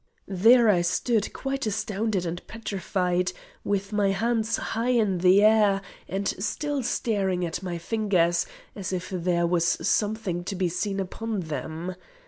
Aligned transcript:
There 0.27 0.67
I 0.67 0.81
stood 0.81 1.31
quite 1.31 1.67
astounded 1.67 2.25
and 2.25 2.41
petrified, 2.47 3.33
with 3.63 3.93
my 3.93 4.09
hands 4.09 4.57
high 4.57 4.89
in 4.89 5.19
the 5.19 5.43
air, 5.43 5.79
and 6.07 6.27
still 6.43 6.81
staring 6.81 7.45
at 7.45 7.61
my 7.61 7.77
fingers, 7.77 8.47
as 8.75 8.91
if 8.93 9.11
their 9.11 9.45
was 9.45 9.87
something 9.87 10.43
to 10.45 10.55
be 10.55 10.69
seen 10.69 10.99
upon 10.99 11.41
them. 11.41 11.93